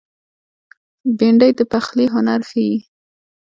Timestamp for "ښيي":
2.49-2.75